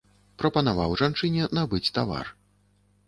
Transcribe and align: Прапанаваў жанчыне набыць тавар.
Прапанаваў 0.43 0.95
жанчыне 1.01 1.43
набыць 1.59 1.85
тавар. 1.99 2.25